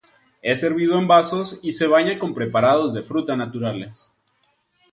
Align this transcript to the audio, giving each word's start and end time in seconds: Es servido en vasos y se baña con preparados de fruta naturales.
Es 0.41 0.59
servido 0.61 0.97
en 0.97 1.07
vasos 1.07 1.59
y 1.61 1.73
se 1.73 1.85
baña 1.85 2.17
con 2.17 2.33
preparados 2.33 2.91
de 2.95 3.03
fruta 3.03 3.35
naturales. 3.35 4.11